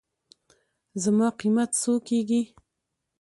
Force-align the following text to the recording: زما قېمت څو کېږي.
زما 1.03 1.27
قېمت 1.39 1.69
څو 1.81 1.93
کېږي. 2.07 2.41